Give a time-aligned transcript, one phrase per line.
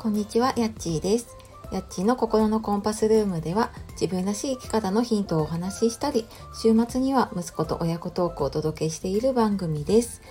[0.00, 1.36] こんにちは、やっちーです。
[1.70, 3.70] やっちーの心のコンパスルームでは
[4.00, 10.22] 自分らしい生き方のヒントをお話ししたり、週末には息子と親子トークをお届けしている番組です。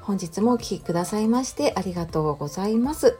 [0.00, 3.18] 本日もお聴きくださいましてありがとうございます。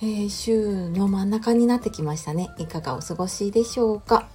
[0.00, 2.50] えー、週の真ん中になってきましたね。
[2.56, 4.28] いかがお過ごしでしょうか？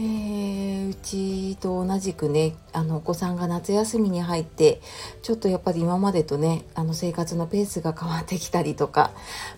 [0.00, 4.80] ー、うちと同じくねあのお子さんが夏休みに入って
[5.22, 9.10] ちょっとやっぱり今までとねあの生活のペースが変わってきたりとか、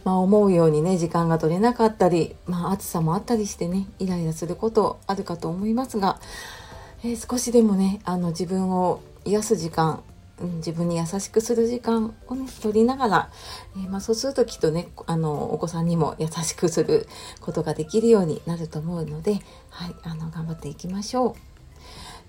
[0.03, 6.19] まあ、思うようにね時間が取れなかったり、まあ、暑さもあったりしてねイライラすることあるかと思いますが、
[7.05, 10.03] えー、少しでもねあの自分を癒す時間
[10.41, 13.31] うん、自分に優しくする時間をね取りながら、
[13.77, 17.07] えー、まあ、そうするときっとねあのお子さんにも優しくする
[17.41, 19.35] ことができるようになると思うので、
[19.69, 21.35] はい、あの頑張っていきましょう。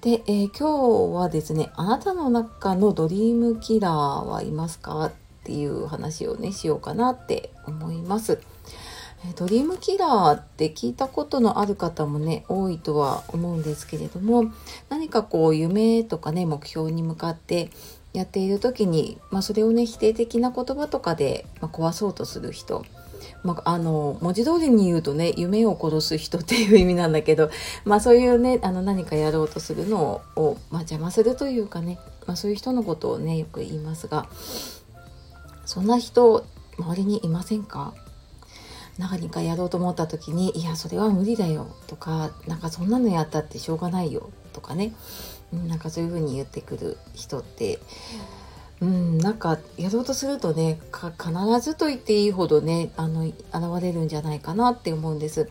[0.01, 3.91] で、えー、今日はですねあなたの中のドリームキラー
[4.25, 5.12] はいますかっ
[5.43, 8.40] ていう話をねしようかなって思います。
[9.35, 14.51] ドリームキラーって聞いたことのある方もね多いとは思うんですけれども
[14.90, 17.70] 何かこう夢とかね目標に向かって
[18.13, 22.85] やっている時に、まあ、それをね否定的な言葉とかで、まあ、壊そうとする人、
[23.43, 27.49] まあ、あの文字通りに言うとね夢を殺す人っていう意味なんだけど、
[27.85, 34.27] まあ、そういうねあの何かやろうとするのを、まあ、邪魔するというかね、まあ、そういう人のことをねよく言いますが
[35.65, 36.46] そんな人
[36.77, 37.93] 周りにいませんか？
[38.98, 44.91] 何かやろうと思った時に「いやそれは無理だよ」とか「なんかそんなのやったってしょうがないよ」とかね。
[45.54, 47.80] なんかそういう風に言ってくる人って
[48.82, 53.35] うんなんかやろうとするとね必ずと言っていいほどねあの現
[53.82, 55.49] れるんじゃないかなって思うんです。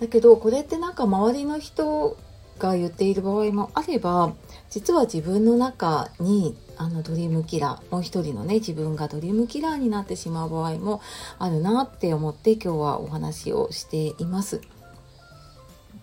[0.00, 2.16] だけどこれってなんか周りの人
[2.58, 4.34] が言っている場合もあれば
[4.68, 11.00] 実は自分の中にあのドリームキラーもう一人のね自分がドリームキラーになってしまう場合も
[11.38, 14.60] あるなって思って今日はお話をしています。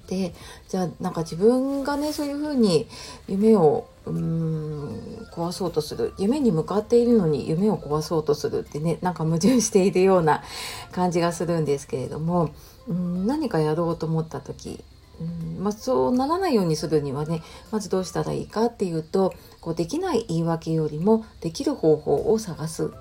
[0.07, 0.33] で
[0.67, 2.87] じゃあなんか自分がねそういうふうに
[3.27, 6.13] 夢をうーん壊そうとする。
[6.17, 10.43] 夢に向かっているのに夢を壊そうとするってねなんか矛盾しているような
[10.91, 12.51] 感じがするんですけれども
[12.87, 14.83] うん何かやろうと思った時
[15.19, 15.23] う
[15.59, 22.91] んまあ、そうならないようにするにはねまずどうしたらいいかっていうとこうできない言い訳よりもできる方法を探す。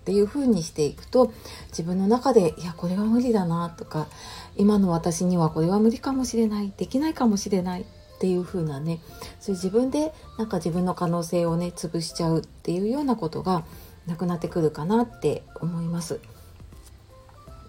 [0.00, 1.32] っていう風にしていくと
[1.68, 4.08] 自分の中でいやこれは無理だなとか
[4.56, 7.84] 今の私にはこれは無理かもしれないできないかもしれないっ
[8.18, 9.00] ていう風なね
[9.40, 13.64] そういう自分でなんか自分の可能性をね潰しちゃうっていうようなことが
[14.06, 16.20] なくなってくるかなって思います。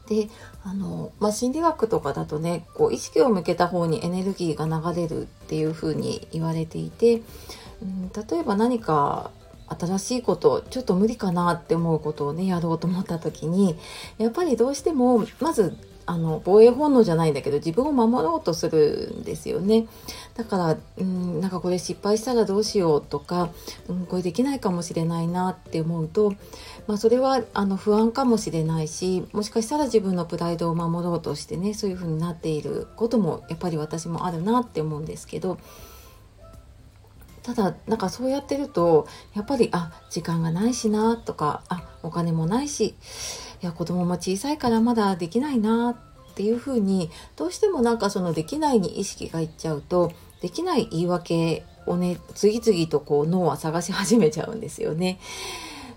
[0.07, 0.27] で
[0.63, 7.21] あの、まあ、心理学とかだとねこう意識を向けた方にエネルギーが流れるっていう風に言われていて、
[7.81, 9.31] うん、例えば何か
[9.79, 13.77] 新しいことちょっと無理かなって思うことをねやろうと思った時に
[14.17, 19.87] やっぱりどうしてもまずあの防衛本能じゃないんだけど自分を守ろうとするんですよね。
[20.35, 23.49] だからうんなんかこれ失敗したらどうしようとか、
[23.87, 26.31] うん、これできないかもしれないなって思うと、
[26.87, 35.59] まあ、それはあの不安かもしれないしもしかしたら自分のプライドを守ろうとしてねそういう風になっていることもやっぱり私もあるなって思うんですけど
[37.43, 42.95] ただなんかそうやってるとやっぱりあ時間がないしなとかあお金もないし
[43.61, 55.19] いや子供も小さいからまだできないなっていうふうにどうしてもなんかそのできないに意識がいっちゃうとできない言い訳をね次々とこう脳は探し始めちゃうんですよね。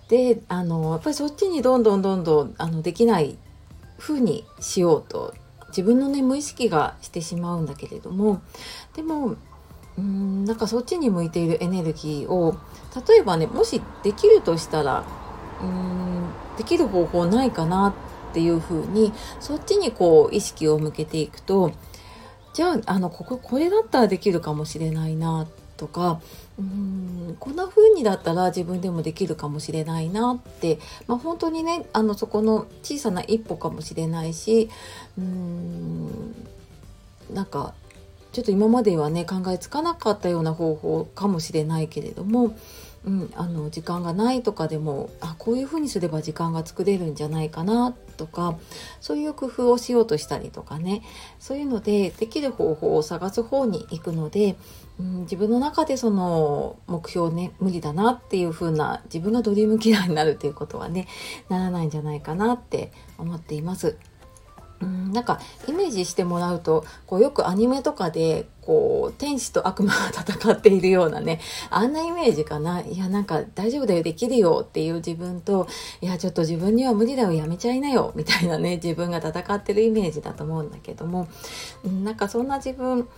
[0.08, 3.38] であのやっぱりそっちにどんどんどんどんあのできない
[3.98, 5.34] 風にしようと
[5.68, 8.42] 自分のね無意識がしてしまうんだけれども
[8.94, 9.36] でも
[9.98, 12.56] うんなんかそっちに向いているエネルギーを
[13.08, 15.04] 例えばねもしできるとしたら
[15.62, 17.94] うんできる方法ないかな
[18.30, 21.72] っていうふうにそっちにこう意識を向けていくと
[22.52, 25.46] じゃああのこここれだったらできるかもしれないな
[25.76, 26.20] とか
[26.58, 34.70] うんこんな風にだったら自分でもできるかもしれないなって、まあ、本当にねあのそこの小さな一歩かもしれないし
[35.18, 36.34] うん
[37.32, 37.74] なんか
[38.34, 42.56] ちょっと今まではね考えつかなかったような方法かもしれないけれども、
[43.06, 48.58] うん、あの時間がないとかでもあこういうふうにすれば時間が作れるんじゃないかなとか
[49.00, 51.02] そういう工夫をしようとしたりとかね
[51.38, 54.56] そういうのでできる方法を探す方に行くので、
[54.98, 61.06] うん、自分の中でその目標ね無理だなっていう風な自分がドリームキラーになるっていうことはね
[61.48, 63.96] ならないんじゃないかなって思っています。
[64.80, 71.40] うんなんかイメージしてもらうとこうよくアニメとかでこう天使と悪魔が戦っているようなね
[71.70, 72.80] あんなイメージかな。
[72.80, 75.68] いやなんか大丈夫だよできるよっていう自分と
[76.00, 81.28] いやちょっと自分には無理だよやめちゃいなよみたいなね自分が戦ってるイメージだと思うんだけども、
[81.84, 83.08] うん、なんかそんな自分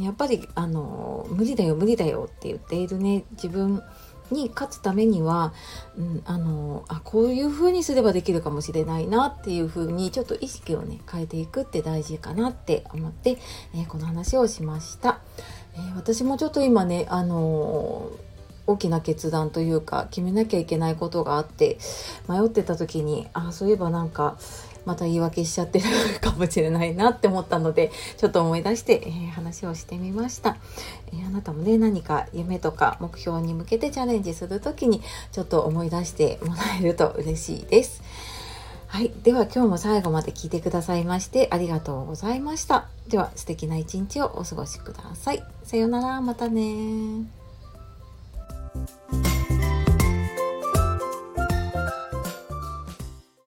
[0.00, 3.82] やっぱりあの無理だよ無理だよって言っているね自分
[4.30, 5.52] に勝つためには、
[5.96, 13.38] うん、あのあこういう風にすればできるかもしれないなっていう風にちょっと意識をね変えていくって大事かなって思って、
[13.74, 15.20] えー、この話をしました、
[15.74, 18.10] えー、私もちょっと今ねあの
[18.66, 21.78] 大きな決断というか決めなきゃいけないことがあって
[22.28, 24.38] 迷ってた時にあそういえばなんか
[24.84, 25.84] また言い訳しちゃってる
[26.20, 30.56] かもしれないなって思ったのでちょっと思い出して、えー、話をしてみました、
[31.12, 35.02] えー、あなたもね何か夢とか目標に向けてチャレンジする時に
[35.32, 38.02] ちょっと思い出してもらえると嬉しいです
[38.94, 39.10] はい。
[39.24, 42.86] では今日も最後まで聞いてくださいましてありがとうございました。
[43.08, 45.42] では素敵な一日をお過ごしください。
[45.64, 46.20] さようなら。
[46.20, 47.24] またね